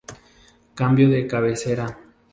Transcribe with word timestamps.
Cambio 0.73 1.09
de 1.09 1.27
cabecera. 1.27 1.95